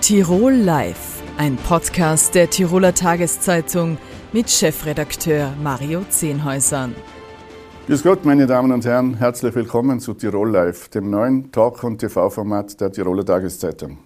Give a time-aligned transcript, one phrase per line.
[0.00, 3.98] Tirol Live, ein Podcast der Tiroler Tageszeitung
[4.32, 6.94] mit Chefredakteur Mario Zehnhäusern.
[7.86, 11.98] Grüß Gott, meine Damen und Herren, herzlich willkommen zu Tirol Live, dem neuen Talk- und
[11.98, 13.98] TV-Format der Tiroler Tageszeitung.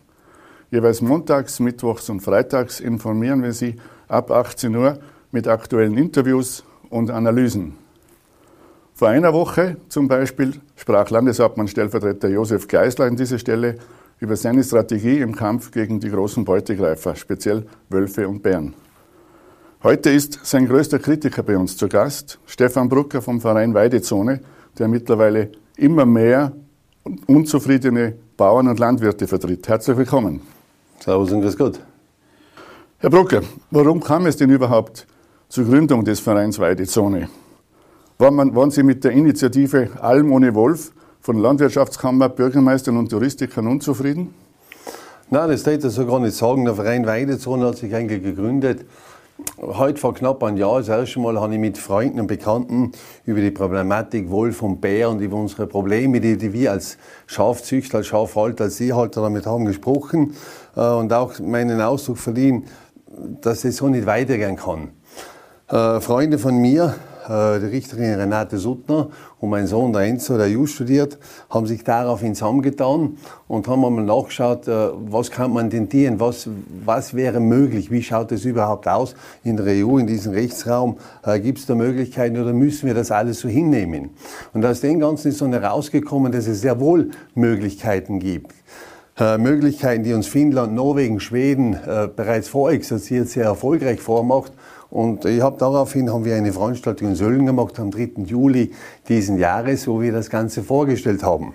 [0.72, 3.76] Jeweils montags, mittwochs und freitags informieren wir Sie
[4.08, 4.98] ab 18 Uhr
[5.30, 7.76] mit aktuellen Interviews und Analysen.
[8.94, 13.76] Vor einer Woche zum Beispiel sprach Landeshauptmann Stellvertreter Josef Geisler an dieser Stelle
[14.24, 18.72] über seine Strategie im Kampf gegen die großen Beutegreifer, speziell Wölfe und Bären.
[19.82, 24.40] Heute ist sein größter Kritiker bei uns zu Gast, Stefan Brucker vom Verein Weidezone,
[24.78, 26.52] der mittlerweile immer mehr
[27.26, 29.68] unzufriedene Bauern und Landwirte vertritt.
[29.68, 30.40] Herzlich willkommen.
[31.00, 31.78] Servus und grüß Gott.
[32.96, 35.06] Herr Brucker, warum kam es denn überhaupt
[35.50, 37.28] zur Gründung des Vereins Weidezone?
[38.16, 40.92] Waren Sie mit der Initiative Alm ohne Wolf
[41.24, 44.34] von Landwirtschaftskammer, Bürgermeistern und Touristikern unzufrieden?
[45.30, 46.66] Nein, das darf ich so gar nicht sagen.
[46.66, 48.84] Der Verein Weidezone hat sich eigentlich gegründet.
[49.58, 52.92] Heute vor knapp einem Jahr, das erste Mal, habe ich mit Freunden und Bekannten
[53.24, 57.98] über die Problematik Wolf und Bär und über unsere Probleme, die, die wir als Schafzüchter,
[57.98, 60.34] als Schafhalter, als Seehalter damit haben, gesprochen
[60.76, 62.66] äh, und auch meinen Ausdruck verliehen,
[63.40, 64.90] dass es so nicht weitergehen kann.
[65.68, 66.94] Äh, Freunde von mir
[67.28, 69.08] die Richterin Renate Suttner
[69.40, 71.18] und mein Sohn, der Enzo, der Just studiert,
[71.50, 73.16] haben sich daraufhin zusammengetan
[73.48, 76.48] und haben einmal nachgeschaut, äh, was kann man tentieren, was,
[76.84, 81.38] was wäre möglich, wie schaut es überhaupt aus in der EU, in diesem Rechtsraum, äh,
[81.40, 84.10] gibt es da Möglichkeiten oder müssen wir das alles so hinnehmen?
[84.52, 88.52] Und aus dem Ganzen ist dann herausgekommen, dass es sehr wohl Möglichkeiten gibt.
[89.16, 94.52] Äh, Möglichkeiten, die uns Finnland, Norwegen, Schweden äh, bereits vorexerziert, sehr erfolgreich vormacht
[94.94, 98.10] und ich habe daraufhin haben wir eine Veranstaltung in Sölden gemacht am 3.
[98.26, 98.70] Juli
[99.08, 101.52] diesen Jahres, wo wir das Ganze vorgestellt haben.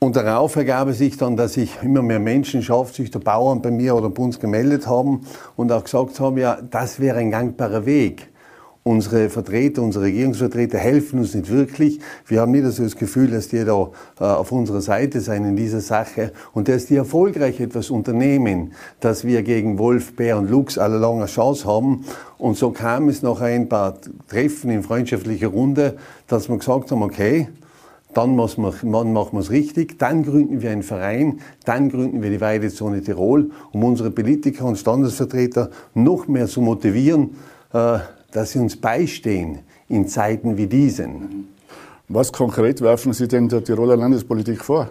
[0.00, 3.94] Und darauf ergab es sich dann, dass sich immer mehr Menschen, Schafzüchter, Bauern bei mir
[3.94, 8.29] oder bei uns gemeldet haben und auch gesagt haben, ja, das wäre ein gangbarer Weg
[8.90, 12.00] unsere Vertreter, unsere Regierungsvertreter helfen uns nicht wirklich.
[12.26, 15.54] Wir haben nicht so das Gefühl, dass die da äh, auf unserer Seite sein in
[15.54, 20.76] dieser Sache und dass die erfolgreich etwas unternehmen, dass wir gegen Wolf, Bär und Luchs
[20.76, 22.04] alle lange Chance haben.
[22.36, 23.94] Und so kam es nach ein paar
[24.28, 25.96] Treffen in freundschaftlicher Runde,
[26.26, 27.48] dass wir gesagt haben, okay,
[28.12, 33.02] dann machen wir es richtig, dann gründen wir einen Verein, dann gründen wir die Weidezone
[33.02, 37.36] Tirol, um unsere Politiker und Standesvertreter noch mehr zu motivieren,
[37.72, 38.00] äh,
[38.32, 41.48] dass Sie uns beistehen in Zeiten wie diesen.
[42.08, 44.88] Was konkret werfen Sie denn der Tiroler Landespolitik vor?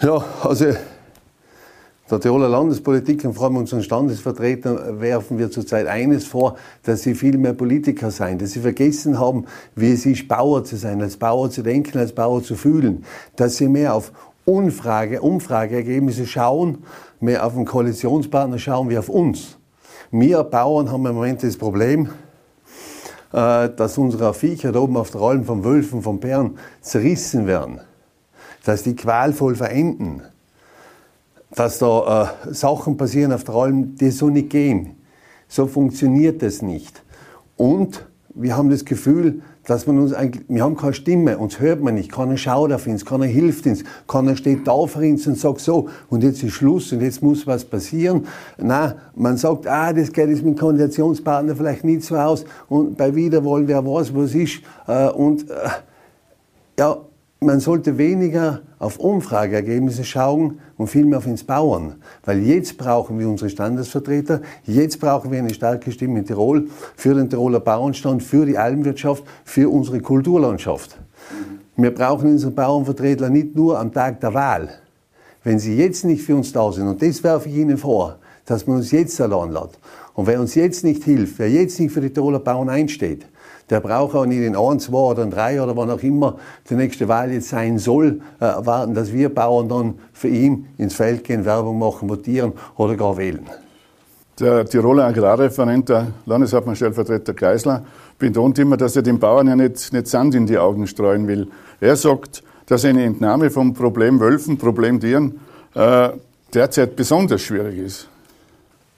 [0.00, 0.66] Ja, also
[2.08, 7.16] der Tiroler Landespolitik und vor allem unseren Standesvertretern werfen wir zurzeit eines vor, dass sie
[7.16, 11.16] viel mehr Politiker sein, dass sie vergessen haben, wie es ist, Bauer zu sein, als
[11.16, 13.04] Bauer zu denken, als Bauer zu fühlen,
[13.34, 14.12] dass sie mehr auf
[14.44, 16.84] Umfrage, Umfrageergebnisse schauen,
[17.18, 19.58] mehr auf den Koalitionspartner schauen wie auf uns.
[20.10, 22.10] Wir Bauern haben im Moment das Problem,
[23.32, 27.80] äh, dass unsere Viecher da oben auf der Alm von Wölfen, von Bären zerrissen werden.
[28.64, 30.22] Dass die qualvoll verenden.
[31.50, 34.96] Dass da äh, Sachen passieren auf der Alm, die so nicht gehen.
[35.48, 37.02] So funktioniert das nicht.
[37.56, 38.06] Und
[38.38, 41.94] wir haben das Gefühl, dass man uns eigentlich, wir haben keine Stimme, uns hört man
[41.94, 45.60] nicht, keiner schaut auf uns, keiner hilft uns, keiner steht da für uns und sagt
[45.60, 48.26] so, und jetzt ist Schluss und jetzt muss was passieren.
[48.58, 53.14] Na, man sagt, ah, das geht jetzt mit Koordinationspartner vielleicht nicht so aus und bei
[53.14, 55.54] Wiederwollen, wer weiß, was ist, äh, und, äh,
[56.78, 56.98] ja,
[57.40, 61.96] man sollte weniger auf Umfrageergebnisse schauen und vielmehr auf ins Bauern.
[62.24, 67.14] Weil jetzt brauchen wir unsere Standesvertreter, jetzt brauchen wir eine starke Stimme in Tirol für
[67.14, 70.98] den Tiroler Bauernstand, für die Almwirtschaft, für unsere Kulturlandschaft.
[71.76, 74.70] Wir brauchen unsere Bauernvertreter nicht nur am Tag der Wahl.
[75.44, 78.66] Wenn sie jetzt nicht für uns da sind, und das werfe ich Ihnen vor, dass
[78.66, 79.78] man uns jetzt allein lässt.
[80.14, 83.26] Und wer uns jetzt nicht hilft, wer jetzt nicht für die Tiroler Bauern einsteht,
[83.70, 86.36] der braucht auch nicht in ein, zwei oder drei oder wann auch immer
[86.70, 90.94] die nächste Wahl jetzt sein soll, äh, erwarten, dass wir Bauern dann für ihn ins
[90.94, 93.46] Feld gehen, Werbung machen, votieren oder gar wählen.
[94.38, 97.84] Der Tiroler Agrarreferent, der Landeshauptmann-Stellvertreter Geisler,
[98.18, 101.48] betont immer, dass er den Bauern ja nicht, nicht Sand in die Augen streuen will.
[101.80, 105.40] Er sagt, dass eine Entnahme vom Problem Wölfen, Problem Tieren
[105.74, 106.10] äh,
[106.52, 108.08] derzeit besonders schwierig ist.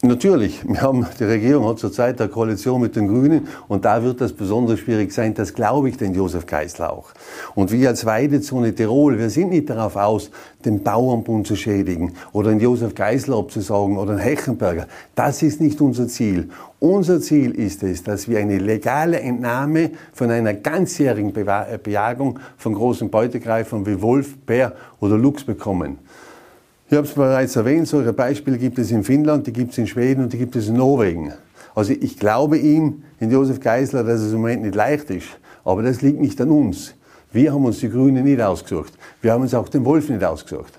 [0.01, 4.21] Natürlich, wir haben, die Regierung hat zurzeit eine Koalition mit den Grünen und da wird
[4.21, 5.35] das besonders schwierig sein.
[5.35, 7.11] Das glaube ich den Josef Geisler auch.
[7.57, 10.31] Und wir als Weidezone Tirol, wir sind nicht darauf aus,
[10.65, 14.87] den Bauernbund zu schädigen oder den Josef Geisler abzusagen oder den Hechenberger.
[15.17, 16.51] Das ist nicht unser Ziel.
[16.79, 23.11] Unser Ziel ist es, dass wir eine legale Entnahme von einer ganzjährigen Bejagung von großen
[23.11, 25.99] Beutegreifern wie Wolf, Bär oder Luchs bekommen.
[26.91, 29.87] Ich habe es bereits erwähnt, solche Beispiele gibt es in Finnland, die gibt es in
[29.87, 31.35] Schweden und die gibt es in Norwegen.
[31.75, 35.27] Also ich glaube ihm, in Josef Geisler, dass es im Moment nicht leicht ist.
[35.65, 36.95] Aber das liegt nicht an uns.
[37.31, 38.95] Wir haben uns die Grünen nicht ausgesucht.
[39.21, 40.73] Wir haben uns auch den Wolf nicht ausgesucht.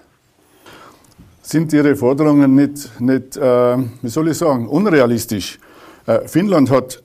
[1.43, 5.59] Sind Ihre Forderungen nicht, nicht äh, wie soll ich sagen, unrealistisch?
[6.07, 7.03] Äh, Finnland hat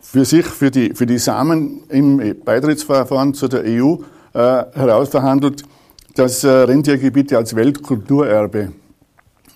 [0.00, 3.94] für sich, für die, für die Samen im Beitrittsverfahren zu der EU
[4.32, 5.62] äh, herausverhandelt,
[6.14, 8.72] dass äh, Rentiergebiete als Weltkulturerbe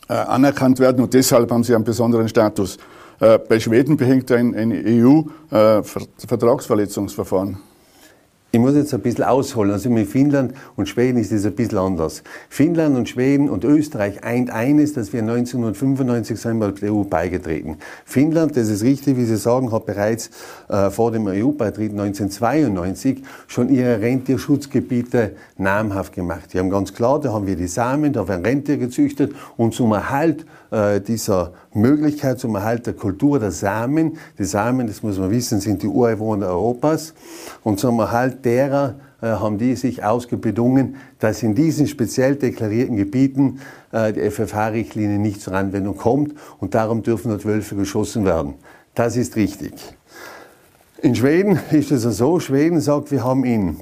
[0.09, 2.77] äh, anerkannt werden und deshalb haben sie einen besonderen Status.
[3.21, 7.57] Äh, bei Schweden behängt ein, ein EU-Vertragsverletzungsverfahren.
[8.51, 9.73] Ich muss jetzt ein bisschen ausholen.
[9.73, 12.23] Also mit Finnland und Schweden ist es ein bisschen anders.
[12.49, 17.77] Finnland und Schweden und Österreich eint eines, dass wir 1995 sind wir der EU beigetreten.
[18.07, 20.31] Finnland, das ist richtig, wie Sie sagen, hat bereits
[20.69, 26.55] äh, vor dem EU-Beitritt 1992 schon ihre Rentierschutzgebiete namhaft gemacht.
[26.55, 29.93] Die haben ganz klar, da haben wir die Samen, da werden Rentier gezüchtet und zum
[29.93, 34.19] Erhalt äh, dieser Möglichkeit zum Erhalt der Kultur der Samen.
[34.39, 37.15] Die Samen, das muss man wissen, sind die Ureinwohner Europas.
[37.63, 43.61] Und zum Erhalt derer äh, haben die sich ausgebedungen, dass in diesen speziell deklarierten Gebieten
[43.93, 48.55] äh, die FFH-Richtlinie nicht zur Anwendung kommt und darum dürfen dort Wölfe geschossen werden.
[48.95, 49.73] Das ist richtig.
[51.01, 53.77] In Schweden ist es so, Schweden sagt, wir haben in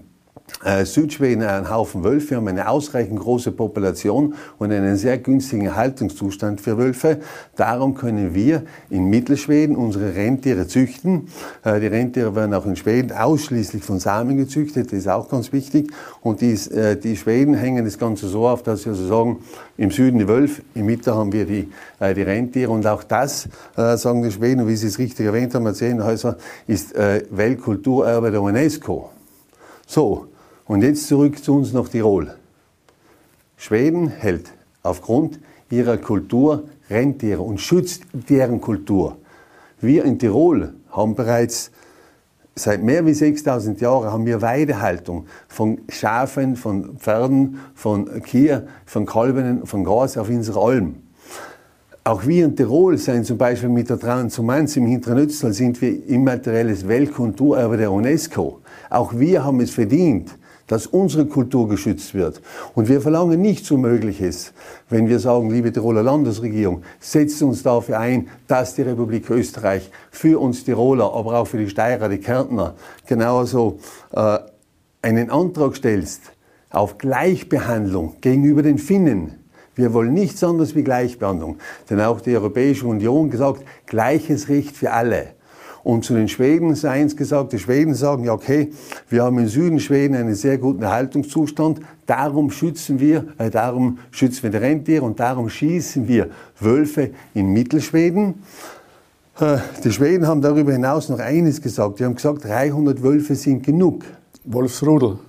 [0.84, 2.31] Südschweden einen Haufen Wölfe.
[2.31, 7.19] Wir haben eine ausreichend große Population und einen sehr günstigen Haltungszustand für Wölfe.
[7.56, 11.28] Darum können wir in Mittelschweden unsere Rentiere züchten.
[11.62, 14.87] Äh, die Rentiere werden auch in Schweden ausschließlich von Samen gezüchtet.
[14.87, 15.93] Das ist auch ganz wichtig.
[16.20, 19.38] Und die, äh, die Schweden hängen das Ganze so auf, dass sie also sagen,
[19.76, 21.69] im Süden die Wölfe, im Mitte haben wir die,
[22.00, 22.70] die Rentiere.
[22.70, 23.46] Und auch das,
[23.76, 26.02] sagen die Schweden, wie Sie es richtig erwähnt haben, Zehn
[26.66, 29.10] ist Weltkulturerbe der UNESCO.
[29.87, 30.28] So,
[30.66, 32.34] und jetzt zurück zu uns nach Tirol.
[33.56, 34.52] Schweden hält
[34.82, 35.38] aufgrund
[35.70, 39.16] ihrer Kultur Rentiere und schützt deren Kultur.
[39.80, 41.70] Wir in Tirol haben bereits
[42.54, 49.04] seit mehr wie 6000 Jahren haben wir Weidehaltung von Schafen, von Pferden, von Kier, von
[49.04, 50.96] Kalben, von Gras auf unserer Alm.
[52.04, 56.86] Auch wir in Tirol sind zum Beispiel mit der Transhumanz im Hinternütztal sind wir immaterielles
[56.86, 58.60] Weltkulturerbe der UNESCO.
[58.88, 62.40] Auch wir haben es verdient, dass unsere Kultur geschützt wird.
[62.74, 64.52] Und wir verlangen nichts Unmögliches,
[64.88, 70.40] wenn wir sagen, liebe Tiroler Landesregierung, setzt uns dafür ein, dass die Republik Österreich für
[70.40, 72.74] uns Tiroler, aber auch für die Steirer, die Kärntner,
[73.06, 73.78] genauso
[74.12, 74.38] äh,
[75.02, 76.22] einen Antrag stellst
[76.70, 79.46] auf Gleichbehandlung gegenüber den Finnen.
[79.76, 81.58] Wir wollen nichts anderes wie Gleichbehandlung.
[81.88, 85.28] Denn auch die Europäische Union gesagt, gleiches Recht für alle.
[85.86, 88.72] Und zu den Schweden sei eins gesagt, die Schweden sagen, ja okay,
[89.08, 94.42] wir haben im Süden Schweden einen sehr guten Erhaltungszustand, darum schützen wir, äh, darum schützen
[94.42, 98.42] wir die Rentiere und darum schießen wir Wölfe in Mittelschweden.
[99.38, 102.00] Äh, die Schweden haben darüber hinaus noch eines gesagt.
[102.00, 104.02] Die haben gesagt, 300 Wölfe sind genug.
[104.42, 105.20] Wolfsrudel.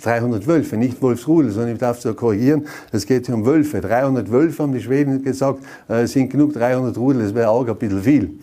[0.00, 3.82] 300 Wölfe, nicht Wolfsrudel, sondern ich darf es korrigieren, es geht hier um Wölfe.
[3.82, 7.76] 300 Wölfe haben die Schweden gesagt, äh, sind genug, 300 Rudel, das wäre auch ein
[7.76, 8.38] bisschen viel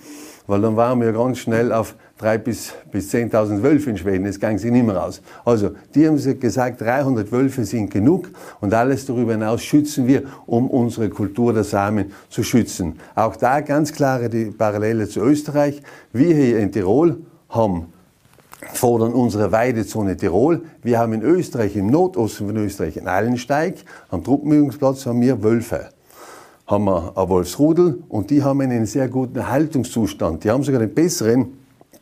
[0.50, 4.40] weil dann waren wir ganz schnell auf 3.000 bis, bis 10.000 Wölfe in Schweden, das
[4.40, 5.22] ging sie nicht mehr aus.
[5.46, 8.30] Also, die haben gesagt, 300 Wölfe sind genug
[8.60, 13.00] und alles darüber hinaus schützen wir, um unsere Kultur der Samen zu schützen.
[13.14, 15.84] Auch da ganz klare die Parallele zu Österreich.
[16.14, 17.18] Wir hier in Tirol
[17.50, 17.94] haben
[18.74, 20.64] fordern unsere Weidezone Tirol.
[20.82, 23.76] Wir haben in Österreich, im Nordosten von Österreich, in Allensteig,
[24.10, 25.90] am Truppenübungsplatz haben wir Wölfe
[26.70, 30.44] haben wir ein Wolfsrudel und die haben einen sehr guten Erhaltungszustand.
[30.44, 31.48] Die haben sogar einen besseren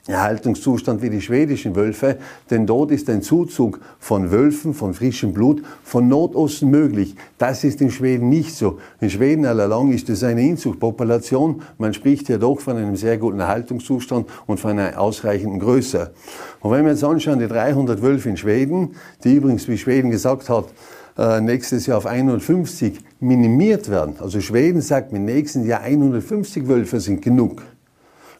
[0.07, 2.17] Erhaltungszustand wie die schwedischen Wölfe,
[2.49, 7.15] denn dort ist ein Zuzug von Wölfen, von frischem Blut, von Nordosten möglich.
[7.37, 8.77] Das ist in Schweden nicht so.
[8.99, 11.61] In Schweden allalong ist es eine Inzuchtpopulation.
[11.77, 16.11] Man spricht ja doch von einem sehr guten Erhaltungszustand und von einer ausreichenden Größe.
[16.59, 20.49] Und wenn wir jetzt anschauen, die 300 Wölfe in Schweden, die übrigens, wie Schweden gesagt
[20.49, 20.65] hat,
[21.41, 24.15] nächstes Jahr auf 150 minimiert werden.
[24.19, 27.63] Also Schweden sagt, im nächsten Jahr 150 Wölfe sind genug.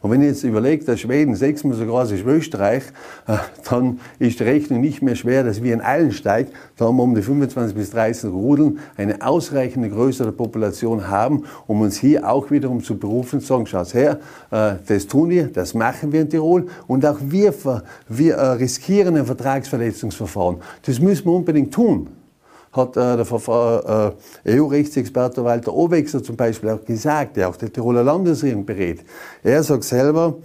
[0.01, 2.83] Und wenn ihr jetzt überlegt, dass Schweden sechsmal so groß ist wie Österreich,
[3.27, 3.37] äh,
[3.69, 7.15] dann ist die Rechnung nicht mehr schwer, dass wir in Allensteig, da haben wir um
[7.15, 12.83] die 25 bis 30 Rudeln, eine ausreichende größere Population haben, um uns hier auch wiederum
[12.83, 14.19] zu berufen, zu sagen, schaut her,
[14.51, 17.53] äh, das tun wir, das machen wir in Tirol und auch wir,
[18.07, 20.57] wir riskieren ein Vertragsverletzungsverfahren.
[20.83, 22.07] Das müssen wir unbedingt tun
[22.77, 24.13] hat äh, der
[24.45, 29.03] äh, EU-Rechtsexperte Walter Obexer zum Beispiel auch gesagt, der auch die Tiroler Landesregierung berät.
[29.43, 30.35] Er sagt selber,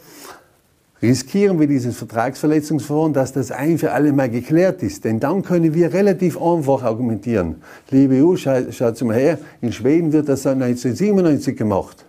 [1.03, 5.05] riskieren wir dieses Vertragsverletzungsverfahren, dass das ein für alle Mal geklärt ist.
[5.05, 7.57] Denn dann können wir relativ einfach argumentieren.
[7.91, 12.05] Liebe EU, schaut, schaut mal her, in Schweden wird das seit 1997 gemacht.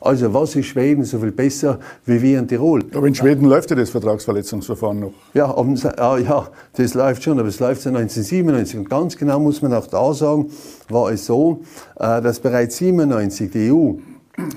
[0.00, 2.84] Also was ist Schweden so viel besser wie wir in Tirol?
[2.94, 5.12] Aber in Schweden läuft ja das Vertragsverletzungsverfahren noch.
[5.34, 8.78] Ja, ah, ja, das läuft schon, aber es läuft seit 1997.
[8.78, 10.50] Und ganz genau muss man auch da sagen,
[10.88, 11.62] war es so,
[11.96, 13.94] äh, dass bereits 1997 die EU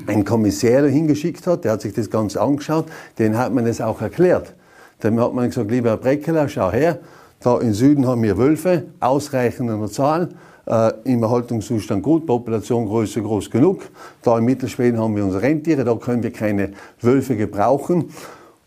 [0.06, 2.86] einen Kommissär hingeschickt hat, der hat sich das Ganze angeschaut,
[3.18, 4.54] den hat man es auch erklärt.
[5.00, 7.00] Dann hat man gesagt, lieber Herr Breckeler, schau her,
[7.40, 10.30] da im Süden haben wir Wölfe, ausreichend in der Zahl,
[10.66, 13.90] äh, im Erhaltungszustand gut, Populationgröße groß genug.
[14.22, 18.12] Da in Mittelschweden haben wir unsere Rentiere, da können wir keine Wölfe gebrauchen.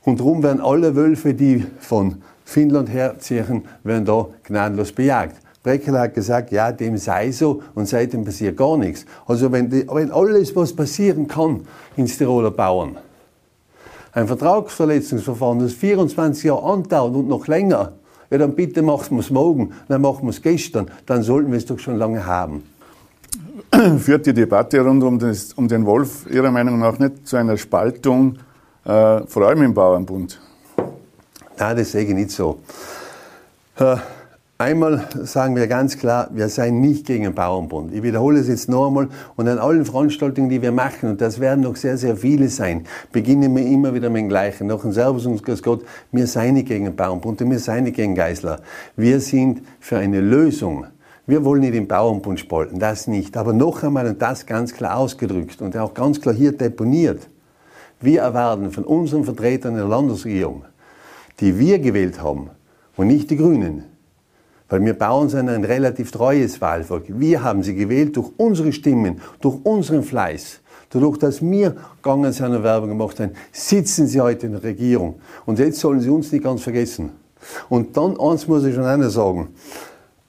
[0.04, 5.36] Und darum werden alle Wölfe, die von Finnland herziehen, werden da gnadenlos bejagt.
[5.62, 9.06] Breckel hat gesagt, ja, dem sei so und seitdem passiert gar nichts.
[9.26, 12.98] Also wenn, die, wenn alles, was passieren kann, ins Tiroler Bauern,
[14.12, 17.92] ein Vertragsverletzungsverfahren, das 24 Jahre andauert und noch länger,
[18.30, 21.58] ja, dann bitte machen wir es morgen, dann machen wir es gestern, dann sollten wir
[21.58, 22.62] es doch schon lange haben.
[23.98, 27.56] Führt die Debatte rund um, das, um den Wolf Ihrer Meinung nach nicht zu einer
[27.56, 28.38] Spaltung,
[28.84, 30.40] äh, vor allem im Bauernbund?
[31.58, 32.60] Nein, das sehe ich nicht so.
[33.76, 33.96] Äh,
[34.56, 37.92] Einmal sagen wir ganz klar, wir seien nicht gegen den Bauernbund.
[37.92, 41.40] Ich wiederhole es jetzt noch einmal und an allen Veranstaltungen, die wir machen, und das
[41.40, 44.68] werden noch sehr, sehr viele sein, beginnen wir immer wieder mit dem Gleichen.
[44.68, 47.82] Noch ein Servus und Grüß Gott, wir seien nicht gegen den Bauernbund und wir seien
[47.82, 48.60] nicht gegen Geisler.
[48.94, 50.86] Wir sind für eine Lösung.
[51.26, 53.36] Wir wollen nicht den Bauernbund spalten, das nicht.
[53.36, 57.28] Aber noch einmal und das ganz klar ausgedrückt und auch ganz klar hier deponiert.
[58.00, 60.64] Wir erwarten von unseren Vertretern der Landesregierung,
[61.40, 62.50] die wir gewählt haben
[62.94, 63.86] und nicht die Grünen,
[64.68, 67.04] weil wir Bauern sind ein relativ treues Wahlvolk.
[67.08, 70.60] Wir haben sie gewählt durch unsere Stimmen, durch unseren Fleiß.
[70.90, 75.16] Dadurch, dass wir gegangen sind und Werbung gemacht haben, sitzen sie heute in der Regierung.
[75.44, 77.10] Und jetzt sollen sie uns nicht ganz vergessen.
[77.68, 79.48] Und dann, eins muss ich schon einer sagen.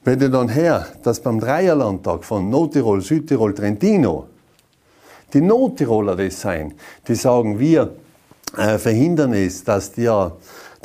[0.04, 4.26] Wenn ihr dann her, dass beim Dreierlandtag von Nordtirol, Südtirol, Trentino,
[5.32, 6.74] die Nordtiroler das sein,
[7.08, 7.94] die sagen, wir
[8.56, 10.32] äh, verhindern es, dass die ja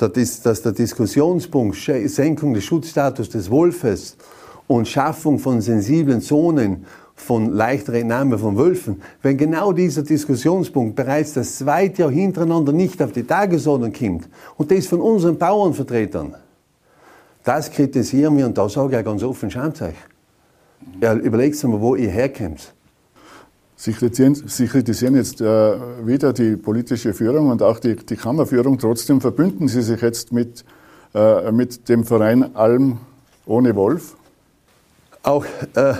[0.10, 4.18] dass der Diskussionspunkt Senkung des Schutzstatus des Wolfes
[4.68, 11.34] und Schaffung von sensiblen Zonen von leichter Entnahme von Wölfen, wenn genau dieser Diskussionspunkt bereits
[11.34, 14.28] das zweite Jahr hintereinander nicht auf die Tagesordnung kommt
[14.58, 16.36] und das von unseren Bauernvertretern,
[17.44, 19.96] das kritisieren wir und da sage ich auch ganz offen, schaut euch.
[21.00, 22.74] Ja, überlegt mal, wo ihr herkommt.
[23.84, 25.46] Sie kritisieren, Sie kritisieren jetzt äh,
[26.06, 28.78] wieder die politische Führung und auch die, die, Kammerführung.
[28.78, 30.64] Trotzdem verbünden Sie sich jetzt mit,
[31.16, 33.00] äh, mit dem Verein Alm
[33.48, 34.16] ohne Wolf.
[35.24, 35.96] Auch äh,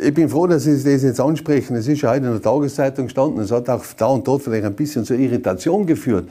[0.00, 1.74] ich bin froh, dass Sie das jetzt ansprechen.
[1.74, 3.40] Es ist ja heute in der Tageszeitung gestanden.
[3.40, 6.28] Es hat auch da und dort vielleicht ein bisschen zur Irritation geführt.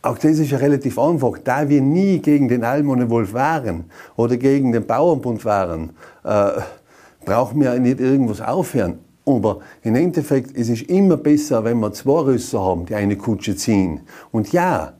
[0.00, 1.36] Auch das ist ja relativ einfach.
[1.44, 3.84] Da wir nie gegen den Alm ohne Wolf waren
[4.16, 5.90] oder gegen den Bauernbund waren,
[6.24, 6.62] äh,
[7.26, 9.09] brauchen wir nicht irgendwas aufhören.
[9.26, 13.54] Aber im Endeffekt ist es immer besser, wenn wir zwei Rösser haben, die eine Kutsche
[13.54, 14.00] ziehen.
[14.32, 14.94] Und ja,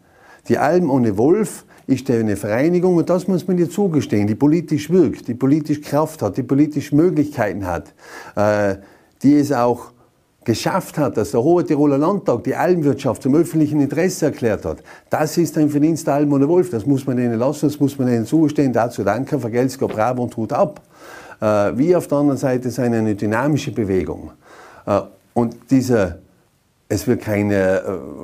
[0.49, 4.91] die Alm ohne Wolf ist eine Vereinigung und das muss man ihr zugestehen, die politisch
[4.91, 7.93] wirkt, die politisch Kraft hat, die politisch Möglichkeiten hat,
[8.37, 8.77] äh,
[9.23, 9.93] die es auch
[10.45, 14.83] geschafft hat, dass der Hohe Tiroler Landtag die Almwirtschaft zum öffentlichen Interesse erklärt hat.
[15.11, 16.71] Das ist ein Verdienst der Alm ohne Wolf.
[16.71, 18.73] Das muss man ihnen lassen, das muss man ihnen zugestehen.
[18.73, 20.81] Dazu danke, vergelt's bravo und tut ab.
[21.41, 24.33] Äh, wie auf der anderen Seite ist eine dynamische Bewegung.
[24.87, 25.01] Äh,
[25.35, 26.19] und diese
[26.91, 27.83] es wird keine äh,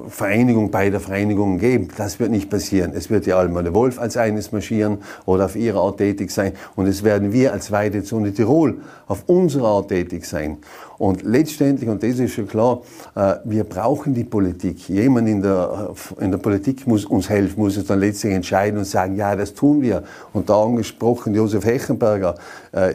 [0.08, 1.88] Vereinigung beider Vereinigungen geben.
[1.96, 2.92] Das wird nicht passieren.
[2.94, 6.52] Es wird die Almane Wolf als eines marschieren oder auf ihre Art tätig sein.
[6.74, 10.58] Und es werden wir als Weidezone Tirol auf unsere Art tätig sein.
[10.98, 12.82] Und letztendlich, und das ist schon klar,
[13.14, 14.88] äh, wir brauchen die Politik.
[14.88, 18.80] Jemand in der, äh, in der Politik muss uns helfen, muss es dann letztlich entscheiden
[18.80, 20.02] und sagen, ja, das tun wir.
[20.32, 22.34] Und da angesprochen, Josef Hechenberger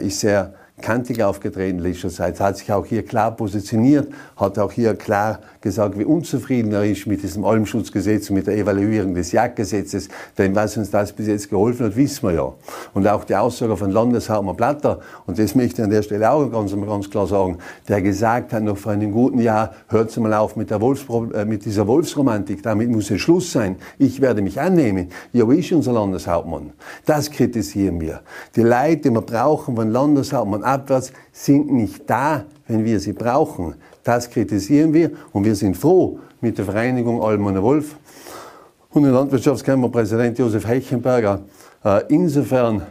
[0.00, 4.72] ist sehr kantig aufgetreten in letzter Zeit, hat sich auch hier klar positioniert, hat auch
[4.72, 9.32] hier klar gesagt, wie unzufrieden er ist mit diesem Almschutzgesetz und mit der Evaluierung des
[9.32, 10.08] Jagdgesetzes.
[10.36, 12.52] Denn was uns das bis jetzt geholfen hat, wissen wir ja.
[12.94, 16.50] Und auch die Aussage von Landeshauptmann Platter, und das möchte ich an der Stelle auch
[16.50, 20.56] ganz, ganz klar sagen, der gesagt hat, noch vor einem guten Jahr, hört mal auf
[20.56, 23.76] mit, der Wolfspro äh, mit dieser Wolfsromantik, damit muss es Schluss sein.
[23.98, 25.08] Ich werde mich annehmen.
[25.32, 26.72] Ja, wo ist unser Landeshauptmann?
[27.06, 28.20] Das kritisieren wir.
[28.56, 33.74] Die Leute, die wir brauchen von Landeshauptmann abwärts, sind nicht da, wenn wir sie brauchen.
[34.02, 37.96] Das kritisieren wir und wir sind froh mit der Vereinigung Almoner Wolf
[38.90, 41.40] und dem Landwirtschaftskammerpräsident Josef Heichenberger.
[41.84, 42.82] Äh, insofern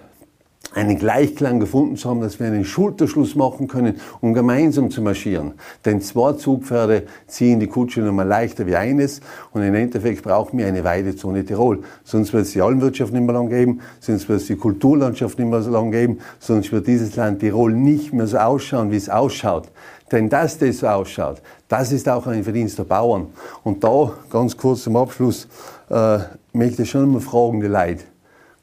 [0.74, 5.54] einen Gleichklang gefunden zu haben, dass wir einen Schulterschluss machen können, um gemeinsam zu marschieren.
[5.84, 9.20] Denn zwei Zugpferde ziehen die Kutsche nochmal leichter wie eines
[9.52, 11.80] und im Endeffekt brauchen wir eine Weidezone Tirol.
[12.04, 15.50] Sonst wird es die Almwirtschaft nicht mehr lang geben, sonst wird es die Kulturlandschaft nicht
[15.50, 19.10] mehr so lang geben, sonst wird dieses Land Tirol nicht mehr so ausschauen, wie es
[19.10, 19.70] ausschaut.
[20.12, 23.28] Denn dass das so ausschaut, das ist auch ein Verdienst der Bauern.
[23.64, 25.48] Und da, ganz kurz zum Abschluss,
[25.90, 26.20] äh,
[26.54, 28.04] möchte ich schon mal fragen, die Leute,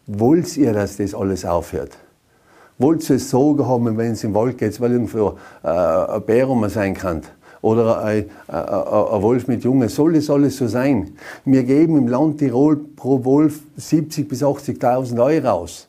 [0.08, 1.96] wollt ihr, dass das alles aufhört?
[2.78, 6.48] Wollt ihr es Sorge haben, wenn es im Wald geht, weil irgendwo äh, ein Bär
[6.68, 7.22] sein kann?
[7.60, 9.88] Oder ein, ein, ein, Wolf mit Jungen.
[9.88, 11.12] Soll das alles so sein?
[11.44, 15.87] Wir geben im Land Tirol pro Wolf 70.000 bis 80.000 Euro aus.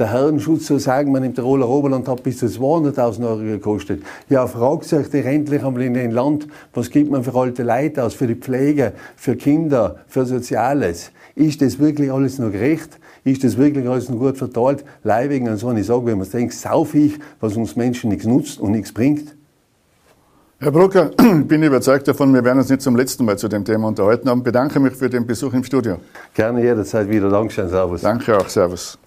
[0.00, 4.02] Der Herrenschutz, so sagen man im Tiroler Oberland, hat bis zu 200.000 Euro gekostet.
[4.30, 8.02] Ja, fragt sich die Rentler einmal in den Land, was gibt man für alte Leute
[8.02, 11.10] aus, für die Pflege, für Kinder, für Soziales?
[11.34, 12.98] Ist das wirklich alles noch gerecht?
[13.24, 14.86] Ist das wirklich alles noch gut verteilt?
[15.04, 15.66] Leibwegen und so.
[15.68, 18.94] Und ich sage, wenn man es denkt, saufig, was uns Menschen nichts nutzt und nichts
[18.94, 19.36] bringt.
[20.60, 23.66] Herr Brucker, ich bin überzeugt davon, wir werden uns nicht zum letzten Mal zu dem
[23.66, 24.38] Thema unterhalten haben.
[24.38, 25.98] Ich bedanke mich für den Besuch im Studio.
[26.32, 27.28] Gerne jederzeit wieder.
[27.28, 27.68] Dankeschön.
[27.68, 28.00] Servus.
[28.00, 28.48] Danke auch.
[28.48, 28.98] Servus.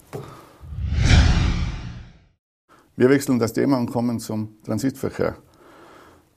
[2.96, 5.36] Wir wechseln das Thema und kommen zum Transitverkehr.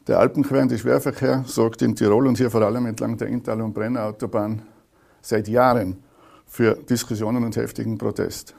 [0.07, 4.63] Der alpenquerende Schwerverkehr sorgt in Tirol und hier vor allem entlang der Inntal- und Brennerautobahn
[5.21, 5.97] seit Jahren
[6.47, 8.55] für Diskussionen und heftigen Protest.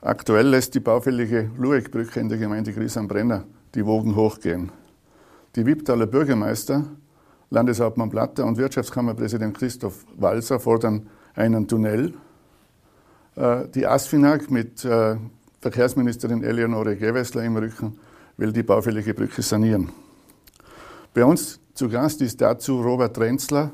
[0.00, 4.72] Aktuell lässt die baufällige Lueckbrücke in der Gemeinde Gries am Brenner die Wogen hochgehen.
[5.54, 6.84] Die Wipptaler Bürgermeister,
[7.50, 12.14] Landeshauptmann Platter und Wirtschaftskammerpräsident Christoph Walser fordern einen Tunnel.
[13.36, 15.16] Äh, die ASFINAG mit äh,
[15.60, 17.98] Verkehrsministerin Eleonore Gewessler im Rücken
[18.36, 19.90] will die baufällige Brücke sanieren.
[21.12, 23.72] Bei uns zu Gast ist dazu Robert Renzler,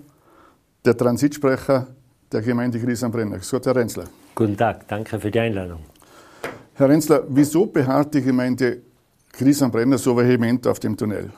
[0.85, 1.89] der Transitsprecher
[2.33, 3.39] der Gemeinde Gries am Brenner.
[3.39, 4.05] Gut, Herr Renzler.
[4.35, 5.81] Guten Tag, danke für die Einladung.
[6.75, 8.79] Herr Renzler, wieso beharrt die Gemeinde
[9.33, 11.31] Gries am Brenner so vehement auf dem Tunnel?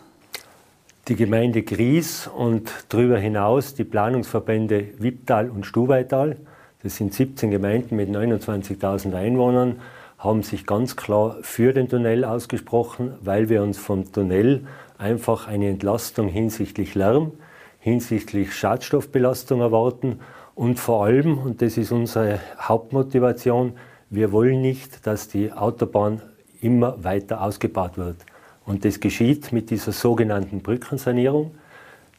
[1.09, 6.37] Die Gemeinde Gries und darüber hinaus die Planungsverbände Wipptal und Stubaital,
[6.83, 9.81] das sind 17 Gemeinden mit 29.000 Einwohnern,
[10.19, 14.67] haben sich ganz klar für den Tunnel ausgesprochen, weil wir uns vom Tunnel
[14.99, 17.33] einfach eine Entlastung hinsichtlich Lärm,
[17.79, 20.21] hinsichtlich Schadstoffbelastung erwarten
[20.55, 23.75] und vor allem, und das ist unsere Hauptmotivation,
[24.09, 26.23] wir wollen nicht, dass die Autobahn
[26.61, 28.17] immer weiter ausgebaut wird.
[28.65, 31.55] Und das geschieht mit dieser sogenannten Brückensanierung.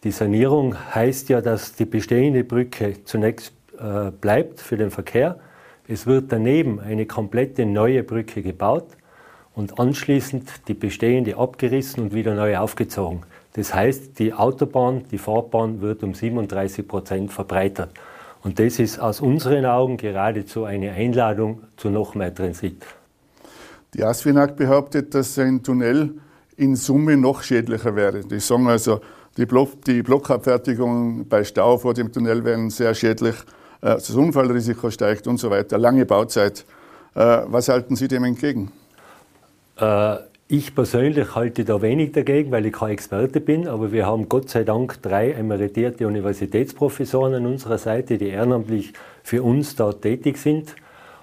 [0.04, 5.40] Die Sanierung heißt ja, dass die bestehende Brücke zunächst äh, bleibt für den Verkehr.
[5.90, 8.88] Es wird daneben eine komplette neue Brücke gebaut
[9.56, 13.22] und anschließend die bestehende abgerissen und wieder neu aufgezogen.
[13.54, 17.90] Das heißt, die Autobahn, die Fahrbahn wird um 37 Prozent verbreitert.
[18.44, 22.86] Und das ist aus unseren Augen geradezu eine Einladung zu noch mehr Transit.
[23.94, 26.16] Die ASFINAG behauptet, dass ein Tunnel
[26.58, 28.26] in Summe noch schädlicher wäre.
[28.26, 29.00] Die sagen also,
[29.38, 33.36] die, Block, die Blockabfertigung bei Stau vor dem Tunnel wäre sehr schädlich,
[33.82, 36.66] das Unfallrisiko steigt und so weiter, lange Bauzeit.
[37.16, 38.72] Äh, was halten Sie dem entgegen?
[39.80, 40.18] Äh,
[40.50, 44.50] ich persönlich halte da wenig dagegen, weil ich kein Experte bin, aber wir haben Gott
[44.50, 50.76] sei Dank drei emeritierte Universitätsprofessoren an unserer Seite, die ehrenamtlich für uns dort tätig sind.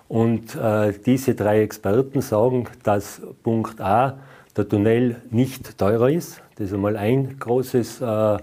[0.09, 4.19] Und äh, diese drei Experten sagen, dass Punkt A,
[4.57, 6.43] der Tunnel nicht teurer ist.
[6.57, 8.37] Das ist einmal ein großes äh,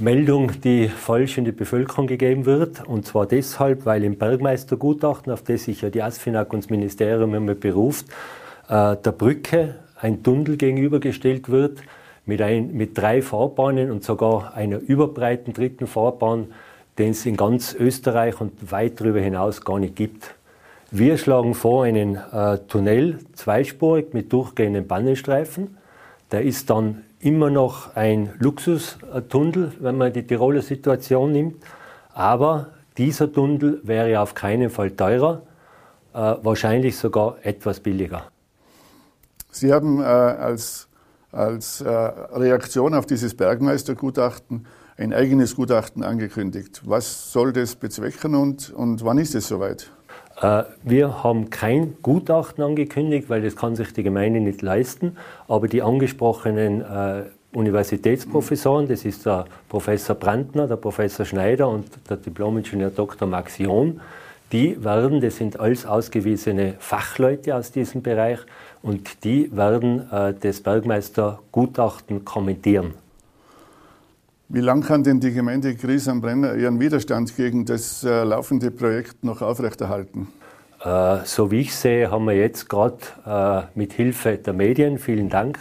[0.00, 2.84] Meldung, die falsch in die Bevölkerung gegeben wird.
[2.84, 7.32] Und zwar deshalb, weil im Bergmeistergutachten, auf das sich ja die ASFINAG und das Ministerium
[7.34, 8.06] immer beruft,
[8.68, 11.78] äh, der Brücke ein Tunnel gegenübergestellt wird
[12.26, 16.48] mit, ein, mit drei Fahrbahnen und sogar einer überbreiten dritten Fahrbahn,
[16.98, 20.34] den es in ganz Österreich und weit darüber hinaus gar nicht gibt.
[20.90, 25.76] Wir schlagen vor einen äh, Tunnel, zweispurig mit durchgehenden Bannenstreifen.
[26.32, 31.56] Der ist dann immer noch ein Luxustunnel, wenn man die Tiroler Situation nimmt.
[32.12, 35.42] Aber dieser Tunnel wäre auf keinen Fall teurer,
[36.12, 38.24] äh, wahrscheinlich sogar etwas billiger.
[39.50, 40.88] Sie haben äh, als,
[41.32, 46.82] als äh, Reaktion auf dieses Bergmeistergutachten ein eigenes Gutachten angekündigt.
[46.84, 49.90] Was soll das bezwecken und, und wann ist es soweit?
[50.40, 55.16] Äh, wir haben kein Gutachten angekündigt, weil das kann sich die Gemeinde nicht leisten.
[55.48, 62.16] Aber die angesprochenen äh, Universitätsprofessoren, das ist der Professor Brandner, der Professor Schneider und der
[62.16, 63.28] Diplomingenieur Dr.
[63.28, 64.00] Max John,
[64.52, 68.38] die werden, das sind alles ausgewiesene Fachleute aus diesem Bereich,
[68.82, 72.94] und die werden äh, das Bergmeistergutachten kommentieren.
[74.48, 78.70] Wie lange kann denn die Gemeinde Gries am Brenner ihren Widerstand gegen das äh, laufende
[78.70, 80.28] Projekt noch aufrechterhalten?
[80.84, 85.30] Äh, so wie ich sehe, haben wir jetzt gerade äh, mit Hilfe der Medien, vielen
[85.30, 85.58] Dank,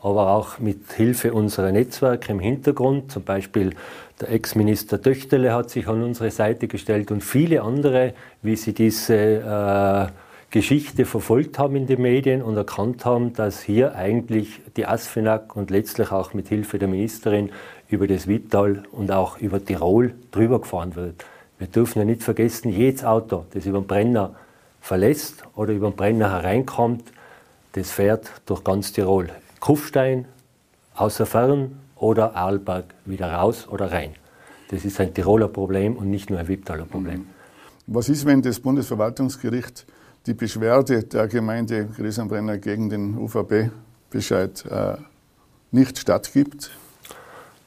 [0.00, 3.74] aber auch mit Hilfe unserer Netzwerke im Hintergrund, zum Beispiel
[4.22, 9.14] der Ex-Minister Töchterle hat sich an unsere Seite gestellt und viele andere, wie sie diese
[9.14, 10.06] äh,
[10.54, 15.70] Geschichte verfolgt haben in den Medien und erkannt haben, dass hier eigentlich die ASFINAG und
[15.70, 17.50] letztlich auch mit Hilfe der Ministerin
[17.88, 21.24] über das Wittal und auch über Tirol drüber gefahren wird.
[21.58, 24.34] Wir dürfen ja nicht vergessen, jedes Auto, das über den Brenner
[24.80, 27.04] verlässt oder über den Brenner hereinkommt,
[27.72, 29.30] das fährt durch ganz Tirol.
[29.60, 30.26] Kufstein,
[30.94, 34.14] außer Fern oder Arlberg wieder raus oder rein.
[34.68, 37.26] Das ist ein Tiroler Problem und nicht nur ein Wipptaler Problem.
[37.86, 39.86] Was ist, wenn das Bundesverwaltungsgericht
[40.26, 44.96] die Beschwerde der Gemeinde Griesenbrenner gegen den UVB-Bescheid äh,
[45.70, 46.70] nicht stattgibt?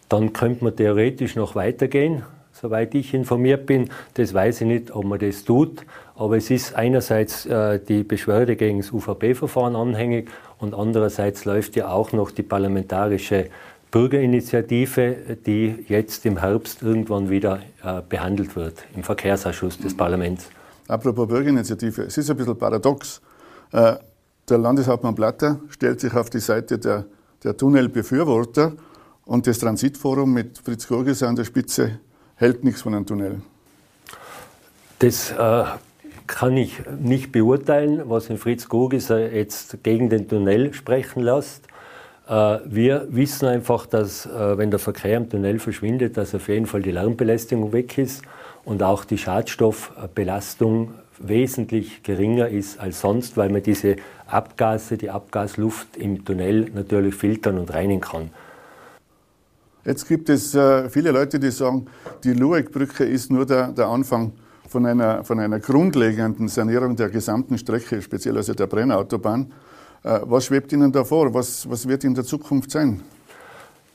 [0.09, 2.23] Dann könnte man theoretisch noch weitergehen.
[2.53, 5.85] Soweit ich informiert bin, das weiß ich nicht, ob man das tut.
[6.15, 11.89] Aber es ist einerseits äh, die Beschwerde gegen das UVB-Verfahren anhängig und andererseits läuft ja
[11.89, 13.49] auch noch die parlamentarische
[13.91, 20.49] Bürgerinitiative, die jetzt im Herbst irgendwann wieder äh, behandelt wird im Verkehrsausschuss des Parlaments.
[20.87, 23.21] Apropos Bürgerinitiative, es ist ein bisschen paradox.
[23.71, 23.95] Äh,
[24.49, 27.05] der Landeshauptmann Blatter stellt sich auf die Seite der,
[27.43, 28.73] der Tunnelbefürworter
[29.27, 31.99] und das Transitforum mit Fritz Gorges an der Spitze
[32.35, 33.41] hält nichts von einem Tunnel.
[34.99, 35.63] Das äh,
[36.25, 41.67] kann ich nicht beurteilen, was in Fritz Gorgeser jetzt gegen den Tunnel sprechen lässt.
[42.27, 46.65] Äh, wir wissen einfach, dass äh, wenn der Verkehr im Tunnel verschwindet, dass auf jeden
[46.65, 48.23] Fall die Lärmbelästigung weg ist
[48.65, 55.97] und auch die Schadstoffbelastung wesentlich geringer ist als sonst, weil man diese Abgase, die Abgasluft
[55.97, 58.29] im Tunnel natürlich filtern und reinigen kann.
[59.87, 61.85] Jetzt gibt es äh, viele Leute, die sagen,
[62.21, 64.33] die Lueckbrücke ist nur der, der Anfang
[64.67, 69.53] von einer, von einer grundlegenden Sanierung der gesamten Strecke, speziell also der Brennautobahn.
[70.03, 71.33] Äh, was schwebt Ihnen da vor?
[71.33, 72.99] Was, was wird in der Zukunft sein?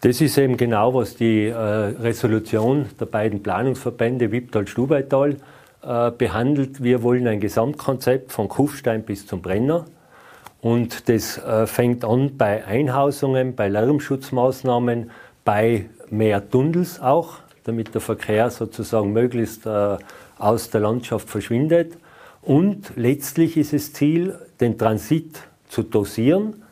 [0.01, 5.37] Das ist eben genau, was die äh, Resolution der beiden Planungsverbände Wipptal-Stubaital
[5.83, 6.83] äh, behandelt.
[6.83, 9.85] Wir wollen ein Gesamtkonzept von Kufstein bis zum Brenner.
[10.63, 15.11] Und das äh, fängt an bei Einhausungen, bei Lärmschutzmaßnahmen,
[15.45, 19.97] bei mehr Tunnels auch, damit der Verkehr sozusagen möglichst äh,
[20.39, 21.97] aus der Landschaft verschwindet.
[22.43, 26.63] Und letztlich ist es Ziel, den Transit zu dosieren.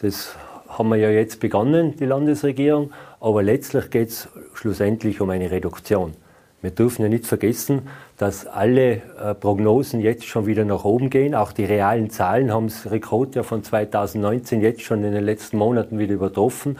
[0.00, 0.34] Das
[0.68, 6.14] haben wir ja jetzt begonnen, die Landesregierung, aber letztlich geht es schlussendlich um eine Reduktion.
[6.60, 7.82] Wir dürfen ja nicht vergessen,
[8.16, 11.36] dass alle äh, Prognosen jetzt schon wieder nach oben gehen.
[11.36, 16.00] Auch die realen Zahlen haben das Rekordjahr von 2019 jetzt schon in den letzten Monaten
[16.00, 16.76] wieder übertroffen.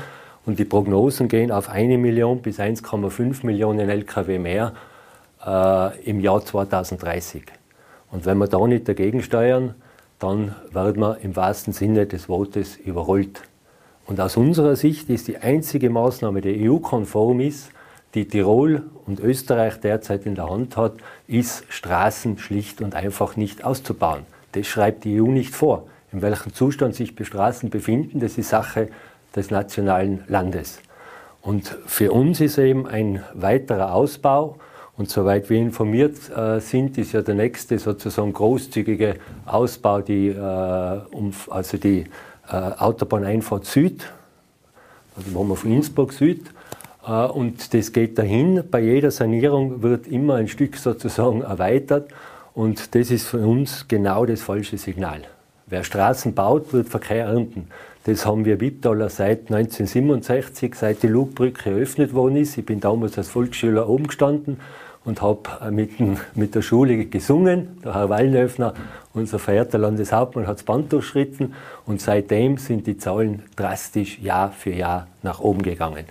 [0.49, 4.73] Und die Prognosen gehen auf eine Million bis 1,5 Millionen Lkw mehr
[5.47, 7.43] äh, im Jahr 2030.
[8.11, 9.75] Und wenn wir da nicht dagegen steuern,
[10.19, 13.43] dann werden wir im wahrsten Sinne des Wortes überrollt.
[14.07, 17.69] Und aus unserer Sicht ist die einzige Maßnahme, die EU-konform ist,
[18.15, 20.95] die Tirol und Österreich derzeit in der Hand hat,
[21.27, 24.23] ist, Straßen schlicht und einfach nicht auszubauen.
[24.53, 25.85] Das schreibt die EU nicht vor.
[26.11, 28.89] In welchem Zustand sich die Straßen befinden, das ist Sache
[29.37, 30.81] des nationalen Landes.
[31.43, 34.57] Und für uns ist eben ein weiterer Ausbau,
[34.99, 39.15] und soweit wir informiert äh, sind, ist ja der nächste sozusagen großzügige
[39.47, 42.05] Ausbau, die, äh, um, also die
[42.51, 44.13] äh, Autobahneinfahrt Süd,
[45.17, 46.51] also wo wir von Innsbruck Süd,
[47.07, 48.65] äh, und das geht dahin.
[48.69, 52.09] Bei jeder Sanierung wird immer ein Stück sozusagen erweitert
[52.53, 55.23] und das ist für uns genau das falsche Signal.
[55.69, 57.69] Wer Straßen baut, wird Verkehr ernten.
[58.05, 62.57] Das haben wir Wipptaler seit 1967, seit die Lugbrücke eröffnet worden ist.
[62.57, 64.59] Ich bin damals als Volksschüler oben gestanden
[65.05, 65.91] und habe äh, mit,
[66.35, 67.79] mit, der Schule gesungen.
[67.85, 68.73] Der Herr Wallnöfner,
[69.13, 71.53] unser verehrter Landeshauptmann, hat das Band durchschritten
[71.85, 76.07] und seitdem sind die Zahlen drastisch Jahr für Jahr nach oben gegangen.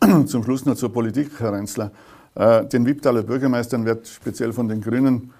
[0.26, 1.92] Zum Schluss noch zur Politik, Herr Renzler.
[2.34, 5.32] Äh, den Wipptaler Bürgermeistern wird speziell von den Grünen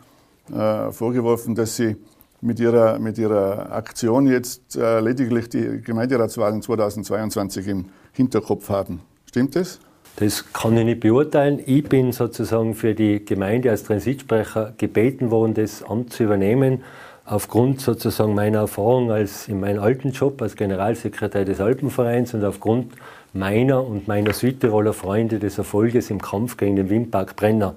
[0.50, 1.96] äh, vorgeworfen, dass sie
[2.44, 9.00] mit ihrer, mit ihrer Aktion jetzt lediglich die Gemeinderatswahlen 2022 im Hinterkopf haben.
[9.26, 9.80] Stimmt das?
[10.16, 11.60] Das kann ich nicht beurteilen.
[11.66, 16.84] Ich bin sozusagen für die Gemeinde als Transitsprecher gebeten worden, das Amt zu übernehmen,
[17.24, 22.92] aufgrund sozusagen meiner Erfahrung als in meinem alten Job als Generalsekretär des Alpenvereins und aufgrund
[23.32, 27.74] meiner und meiner Südtiroler Freunde des Erfolges im Kampf gegen den Windpark Brenner,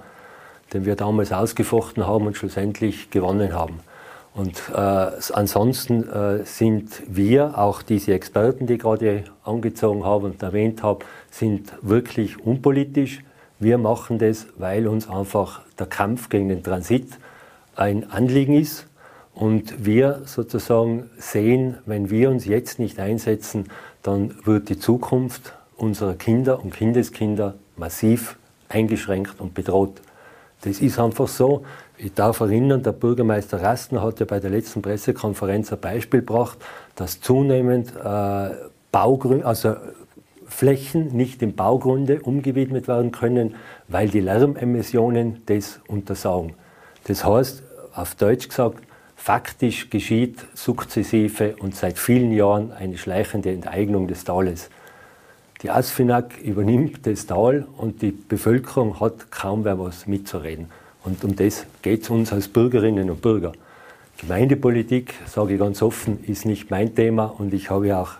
[0.73, 3.79] den wir damals ausgefochten haben und schlussendlich gewonnen haben.
[4.37, 4.77] Und äh,
[5.33, 11.03] ansonsten äh, sind wir, auch diese Experten, die ich gerade angezogen habe und erwähnt habe,
[11.31, 13.23] sind wirklich unpolitisch.
[13.57, 17.17] Wir machen das, weil uns einfach der Kampf gegen den Transit
[17.75, 18.85] ein Anliegen ist
[19.33, 23.69] und wir sozusagen sehen, wenn wir uns jetzt nicht einsetzen,
[24.03, 28.37] dann wird die Zukunft unserer Kinder und Kindeskinder massiv
[28.69, 29.99] eingeschränkt und bedroht.
[30.61, 31.63] Das ist einfach so.
[31.97, 36.57] Ich darf erinnern, der Bürgermeister Rasten hat ja bei der letzten Pressekonferenz ein Beispiel gebracht,
[36.95, 38.49] dass zunehmend äh,
[38.91, 39.75] Baugrün, also
[40.47, 43.55] Flächen nicht im Baugrunde umgewidmet werden können,
[43.87, 46.53] weil die Lärmemissionen das untersagen.
[47.05, 48.83] Das heißt, auf Deutsch gesagt,
[49.15, 54.69] faktisch geschieht sukzessive und seit vielen Jahren eine schleichende Enteignung des Tales.
[55.63, 60.67] Die Asfinag übernimmt das Tal und die Bevölkerung hat kaum mehr was mitzureden.
[61.03, 63.53] Und um das geht es uns als Bürgerinnen und Bürger.
[64.17, 68.13] Gemeindepolitik, sage ich ganz offen, ist nicht mein Thema und ich habe ja auch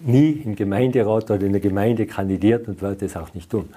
[0.00, 3.68] nie im Gemeinderat oder in der Gemeinde kandidiert und werde das auch nicht tun.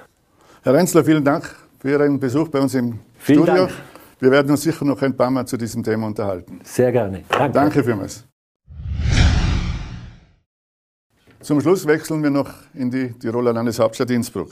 [0.64, 3.66] Herr Renzler, vielen Dank für Ihren Besuch bei uns im vielen Studio.
[3.66, 3.72] Dank.
[4.20, 6.60] Wir werden uns sicher noch ein paar Mal zu diesem Thema unterhalten.
[6.64, 7.24] Sehr gerne.
[7.30, 7.52] Danke.
[7.52, 8.31] Danke vielmals.
[11.42, 14.52] Zum Schluss wechseln wir noch in die Tiroler Landeshauptstadt Innsbruck.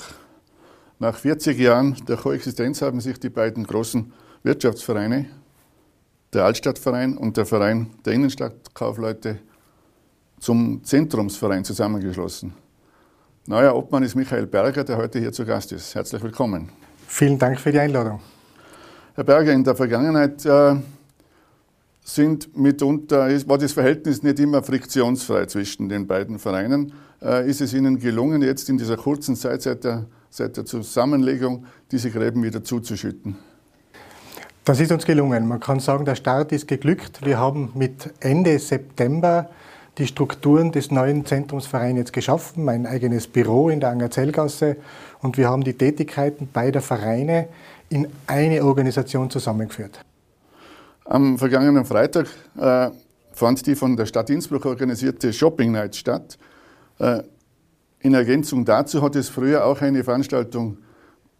[0.97, 5.27] Nach 40 Jahren der Koexistenz haben sich die beiden großen Wirtschaftsvereine,
[6.33, 9.37] der Altstadtverein und der Verein der Innenstadtkaufleute,
[10.39, 12.55] zum Zentrumsverein zusammengeschlossen.
[13.45, 15.93] Neuer Obmann ist Michael Berger, der heute hier zu Gast ist.
[15.93, 16.69] Herzlich willkommen.
[17.07, 18.19] Vielen Dank für die Einladung.
[19.13, 20.75] Herr Berger, in der Vergangenheit äh,
[22.03, 26.93] sind mitunter, war das Verhältnis nicht immer friktionsfrei zwischen den beiden Vereinen.
[27.21, 31.65] Äh, ist es Ihnen gelungen, jetzt in dieser kurzen Zeit seit der, seit der Zusammenlegung
[31.91, 33.37] diese Gräben wieder zuzuschütten?
[34.65, 35.47] Das ist uns gelungen.
[35.47, 37.25] Man kann sagen, der Start ist geglückt.
[37.25, 39.49] Wir haben mit Ende September
[39.97, 44.77] die Strukturen des neuen Zentrumsvereins jetzt geschaffen, ein eigenes Büro in der Angerzellgasse
[45.21, 47.49] und wir haben die Tätigkeiten beider Vereine
[47.89, 49.99] in eine Organisation zusammengeführt.
[51.09, 52.91] Am vergangenen Freitag äh,
[53.31, 56.37] fand die von der Stadt Innsbruck organisierte Shopping Night statt.
[56.99, 57.23] Äh,
[58.01, 60.77] in Ergänzung dazu hat es früher auch eine Veranstaltung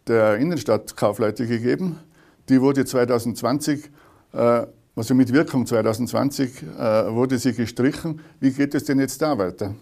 [0.07, 1.99] der Innenstadtkaufleute gegeben.
[2.49, 3.91] Die wurde 2020,
[4.33, 8.21] äh, also mit Wirkung 2020, äh, wurde sie gestrichen.
[8.39, 9.75] Wie geht es denn jetzt da weiter?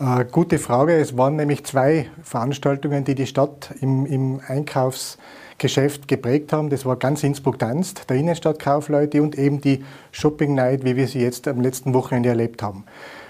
[0.00, 0.94] Äh, gute Frage.
[0.98, 5.18] Es waren nämlich zwei Veranstaltungen, die die Stadt im, im Einkaufs
[5.60, 6.70] Geschäft geprägt haben.
[6.70, 11.20] Das war ganz Innsbruck tanzt, der Innenstadtkaufleute und eben die Shopping Night, wie wir sie
[11.20, 12.84] jetzt am letzten Wochenende erlebt haben.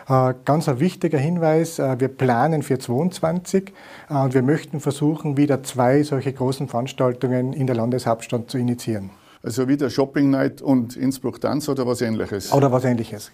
[0.09, 3.73] Äh, ganz ein wichtiger Hinweis, äh, wir planen für 22
[4.09, 9.11] äh, und wir möchten versuchen, wieder zwei solche großen Veranstaltungen in der Landeshauptstadt zu initiieren.
[9.43, 12.53] Also wieder Shopping Night und Innsbruck Tanz oder was ähnliches?
[12.53, 13.33] Oder was ähnliches.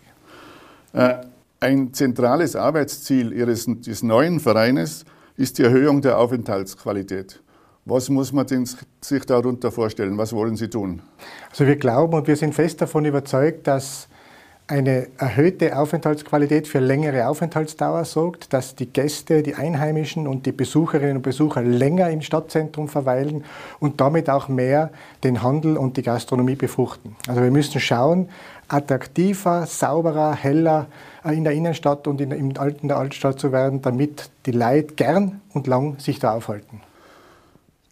[1.59, 5.05] Ein zentrales Arbeitsziel Ihres, des neuen Vereines
[5.37, 7.43] ist die Erhöhung der Aufenthaltsqualität.
[7.89, 10.19] Was muss man sich darunter vorstellen?
[10.19, 11.03] Was wollen Sie tun?
[11.51, 14.09] Also wir glauben und wir sind fest davon überzeugt, dass
[14.67, 21.19] eine erhöhte Aufenthaltsqualität für längere Aufenthaltsdauer sorgt, dass die Gäste, die Einheimischen und die Besucherinnen
[21.19, 23.45] und Besucher länger im Stadtzentrum verweilen
[23.79, 24.91] und damit auch mehr
[25.23, 27.15] den Handel und die Gastronomie befruchten.
[27.29, 28.29] Also wir müssen schauen,
[28.67, 30.87] attraktiver, sauberer, heller
[31.23, 36.01] in der Innenstadt und in, der Altstadt zu werden, damit die Leute gern und lang
[36.01, 36.81] sich da aufhalten.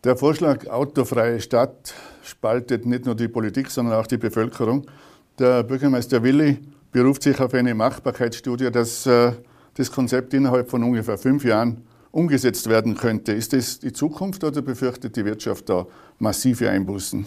[0.04, 4.84] Der Vorschlag Autofreie Stadt spaltet nicht nur die Politik, sondern auch die Bevölkerung.
[5.38, 6.58] Der Bürgermeister Willi
[6.92, 9.32] beruft sich auf eine Machbarkeitsstudie, dass äh,
[9.72, 13.32] das Konzept innerhalb von ungefähr fünf Jahren umgesetzt werden könnte.
[13.32, 15.86] Ist das die Zukunft oder befürchtet die Wirtschaft da
[16.18, 17.26] massive Einbußen?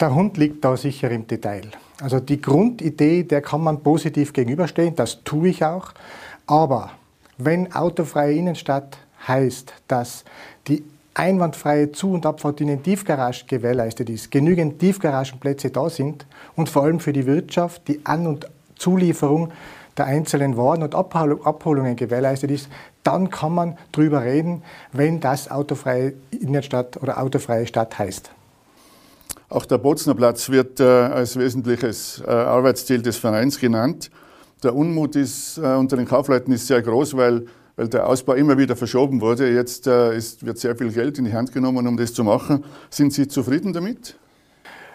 [0.00, 1.70] Der Hund liegt da sicher im Detail.
[2.00, 5.92] Also die Grundidee, der kann man positiv gegenüberstehen, das tue ich auch.
[6.48, 6.90] Aber
[7.36, 8.98] wenn autofreie Innenstadt
[9.28, 10.24] heißt, dass
[10.66, 10.82] die
[11.18, 16.84] einwandfreie Zu- und Abfahrt in den Tiefgaragen gewährleistet ist, genügend Tiefgaragenplätze da sind und vor
[16.84, 19.52] allem für die Wirtschaft die An- und Zulieferung
[19.96, 22.68] der einzelnen Waren und Abholungen gewährleistet ist,
[23.02, 28.30] dann kann man darüber reden, wenn das autofreie Innenstadt oder autofreie Stadt heißt.
[29.48, 34.10] Auch der Bozner Platz wird äh, als wesentliches äh, Arbeitsziel des Vereins genannt.
[34.62, 37.46] Der Unmut ist, äh, unter den Kaufleuten ist sehr groß, weil
[37.78, 39.54] weil der Ausbau immer wieder verschoben wurde.
[39.54, 42.64] Jetzt äh, ist, wird sehr viel Geld in die Hand genommen, um das zu machen.
[42.90, 44.16] Sind Sie zufrieden damit?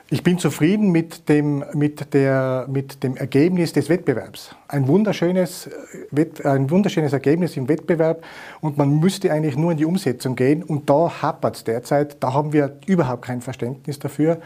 [0.10, 4.54] Ich bin zufrieden mit dem, mit, der, mit dem Ergebnis des Wettbewerbs.
[4.68, 5.70] Ein wunderschönes,
[6.14, 8.22] äh, ein wunderschönes Ergebnis im Wettbewerb
[8.60, 12.18] und man müsste eigentlich nur in die Umsetzung gehen und da hapert es derzeit.
[12.20, 14.34] Da haben wir überhaupt kein Verständnis dafür.
[14.34, 14.38] Äh,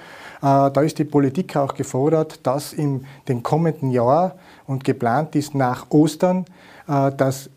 [0.42, 4.36] da ist die Politik auch gefordert, dass in dem kommenden Jahr
[4.68, 6.46] und geplant ist nach Ostern,
[6.88, 7.50] dass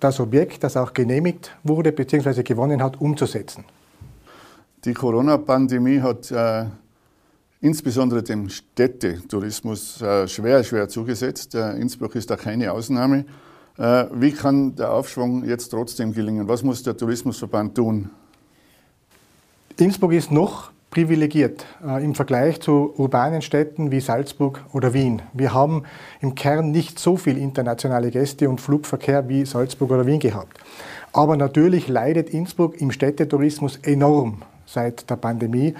[0.00, 2.42] das Objekt, das auch genehmigt wurde bzw.
[2.42, 3.64] gewonnen hat, umzusetzen.
[4.84, 6.66] Die Corona-Pandemie hat äh,
[7.60, 11.54] insbesondere dem Städtetourismus äh, schwer, schwer zugesetzt.
[11.54, 13.24] Innsbruck ist da keine Ausnahme.
[13.78, 16.48] Wie kann der Aufschwung jetzt trotzdem gelingen?
[16.48, 18.08] Was muss der Tourismusverband tun?
[19.76, 25.20] Innsbruck ist noch privilegiert äh, im Vergleich zu urbanen Städten wie Salzburg oder Wien.
[25.34, 25.82] Wir haben
[26.22, 30.58] im Kern nicht so viel internationale Gäste und Flugverkehr wie Salzburg oder Wien gehabt.
[31.12, 35.74] Aber natürlich leidet Innsbruck im Städtetourismus enorm seit der Pandemie.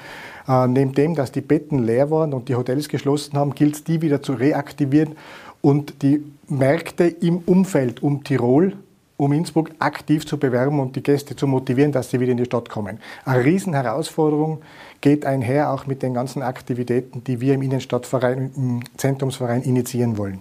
[0.47, 3.85] Äh, neben dem, dass die Betten leer waren und die Hotels geschlossen haben, gilt es,
[3.85, 5.17] die wieder zu reaktivieren
[5.63, 8.75] und die Märkte im Umfeld um Tirol
[9.17, 12.45] um Innsbruck aktiv zu bewerben und die Gäste zu motivieren, dass sie wieder in die
[12.45, 12.99] Stadt kommen.
[13.25, 14.61] Eine Riesenherausforderung
[15.01, 20.41] geht einher auch mit den ganzen Aktivitäten, die wir im Innenstadtverein, im Zentrumsverein initiieren wollen.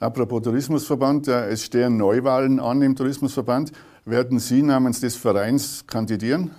[0.00, 3.72] Apropos Tourismusverband, es stehen Neuwahlen an im Tourismusverband.
[4.06, 6.52] Werden Sie namens des Vereins kandidieren?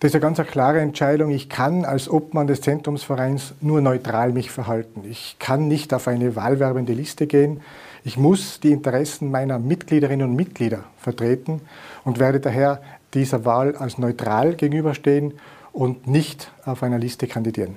[0.00, 1.30] Das ist eine ganz klare Entscheidung.
[1.30, 5.02] Ich kann als Obmann des Zentrumsvereins nur neutral mich verhalten.
[5.08, 7.60] Ich kann nicht auf eine wahlwerbende Liste gehen.
[8.04, 11.60] Ich muss die Interessen meiner Mitgliederinnen und Mitglieder vertreten
[12.04, 12.80] und werde daher
[13.14, 15.34] dieser Wahl als neutral gegenüberstehen
[15.78, 17.76] und nicht auf einer Liste kandidieren.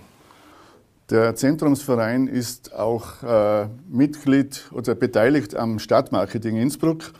[1.12, 7.14] Der Zentrumsverein ist auch äh, Mitglied oder beteiligt am Stadtmarketing Innsbruck.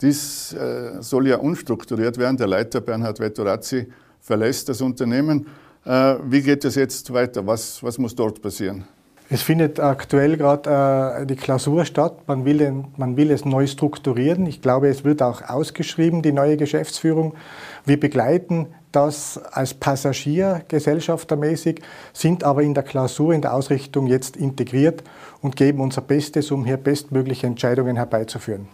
[0.00, 2.36] Dies äh, soll ja unstrukturiert werden.
[2.36, 3.88] Der Leiter Bernhard Vettorazzi
[4.20, 5.48] verlässt das Unternehmen.
[5.84, 7.44] Äh, wie geht es jetzt weiter?
[7.44, 8.84] Was, was muss dort passieren?
[9.34, 12.28] Es findet aktuell gerade äh, die Klausur statt.
[12.28, 14.44] Man will, den, man will es neu strukturieren.
[14.44, 17.32] Ich glaube, es wird auch ausgeschrieben, die neue Geschäftsführung.
[17.86, 21.80] Wir begleiten das als Passagier gesellschaftermäßig,
[22.12, 25.02] sind aber in der Klausur, in der Ausrichtung jetzt integriert
[25.40, 28.68] und geben unser Bestes, um hier bestmögliche Entscheidungen herbeizuführen.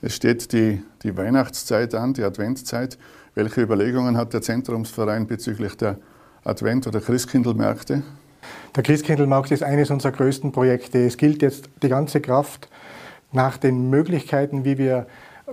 [0.00, 2.98] Es steht die, die Weihnachtszeit an, die Adventzeit.
[3.34, 5.98] Welche Überlegungen hat der Zentrumsverein bezüglich der
[6.44, 8.04] Advent- oder Christkindlmärkte?
[8.74, 11.04] Der Christkindlmarkt ist eines unserer größten Projekte.
[11.06, 12.68] Es gilt jetzt die ganze Kraft
[13.32, 15.06] nach den Möglichkeiten, wie wir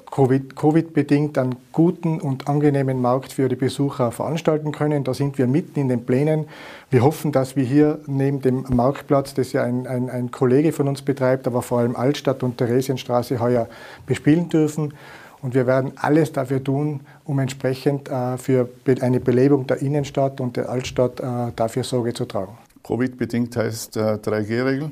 [0.10, 5.04] Covid-bedingt einen guten und angenehmen Markt für die Besucher veranstalten können.
[5.04, 6.48] Da sind wir mitten in den Plänen.
[6.90, 10.88] Wir hoffen, dass wir hier neben dem Marktplatz, das ja ein, ein, ein Kollege von
[10.88, 13.68] uns betreibt, aber vor allem Altstadt und Theresienstraße heuer
[14.08, 14.96] bespielen dürfen.
[15.44, 18.70] Und wir werden alles dafür tun, um entsprechend äh, für
[19.02, 22.58] eine Belebung der Innenstadt und der Altstadt äh, dafür Sorge zu tragen.
[22.84, 24.92] Covid-bedingt heißt äh, 3G-Regel?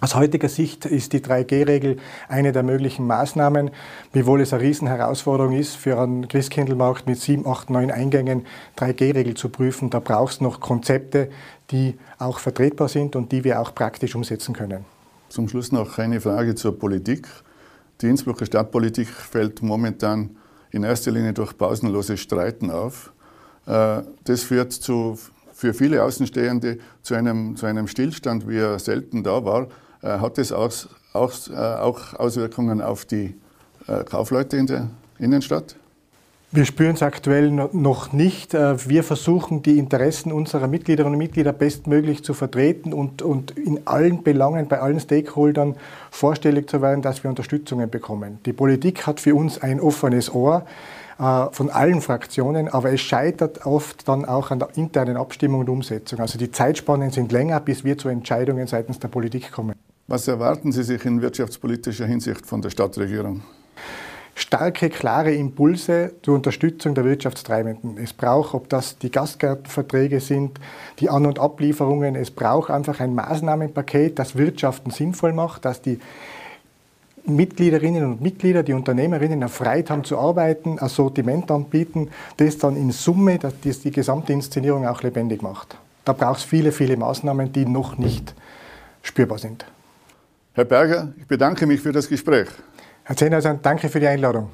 [0.00, 3.70] Aus heutiger Sicht ist die 3G-Regel eine der möglichen Maßnahmen,
[4.12, 8.44] wiewohl es eine Riesenherausforderung ist, für einen Christkindlmarkt mit 7, 8, 9 Eingängen
[8.78, 9.90] 3G-Regel zu prüfen.
[9.90, 11.30] Da braucht es noch Konzepte,
[11.70, 14.84] die auch vertretbar sind und die wir auch praktisch umsetzen können.
[15.28, 17.28] Zum Schluss noch eine Frage zur Politik.
[18.00, 20.36] Die Innsbrucker Stadtpolitik fällt momentan
[20.72, 23.12] in erster Linie durch pausenloses Streiten auf.
[23.66, 25.16] Äh, das führt zu,
[25.62, 29.68] für viele Außenstehende zu einem, zu einem Stillstand, wie er selten da war.
[30.02, 30.72] Äh, hat das auch,
[31.12, 33.36] auch, äh, auch Auswirkungen auf die
[33.86, 34.88] äh, Kaufleute in der
[35.20, 35.76] Innenstadt?
[36.50, 38.52] Wir spüren es aktuell noch nicht.
[38.52, 44.22] Wir versuchen, die Interessen unserer Mitgliederinnen und Mitglieder bestmöglich zu vertreten und, und in allen
[44.22, 45.76] Belangen, bei allen Stakeholdern
[46.10, 48.38] vorstellig zu werden, dass wir Unterstützungen bekommen.
[48.44, 50.66] Die Politik hat für uns ein offenes Ohr
[51.22, 56.18] von allen Fraktionen, aber es scheitert oft dann auch an der internen Abstimmung und Umsetzung.
[56.18, 59.76] Also die Zeitspannen sind länger, bis wir zu Entscheidungen seitens der Politik kommen.
[60.08, 63.42] Was erwarten Sie sich in wirtschaftspolitischer Hinsicht von der Stadtregierung?
[64.34, 67.98] starke, klare Impulse zur Unterstützung der Wirtschaftstreibenden.
[67.98, 70.58] Es braucht, ob das die Gastgartenverträge sind,
[70.98, 76.00] die An- und Ablieferungen, es braucht einfach ein Maßnahmenpaket, das Wirtschaften sinnvoll macht, dass die
[77.24, 82.90] Mitgliederinnen und Mitglieder, die Unternehmerinnen erfreut haben zu arbeiten, ein Sortiment anbieten, das dann in
[82.90, 85.76] Summe das die gesamte Inszenierung auch lebendig macht.
[86.04, 88.34] Da braucht es viele, viele Maßnahmen, die noch nicht
[89.02, 89.64] spürbar sind.
[90.54, 92.48] Herr Berger, ich bedanke mich für das Gespräch.
[93.04, 94.50] Herr Zehnhauser, danke für die Einladung.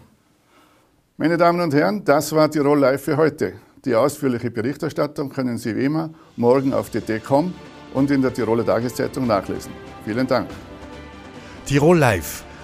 [1.16, 3.54] Meine Damen und Herren, das war Tirol Live für heute.
[3.84, 7.52] Die ausführliche Berichterstattung können Sie wie immer morgen auf dt.com
[7.94, 9.72] und in der Tiroler Tageszeitung nachlesen.
[10.04, 10.48] Vielen Dank.
[11.66, 12.44] Tirol Live,